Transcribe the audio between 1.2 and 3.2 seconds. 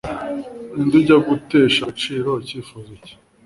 gutesha agaciro icyifuzo cye